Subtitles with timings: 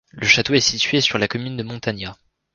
[0.13, 2.17] Le château est situé sur la commune de Montagnat.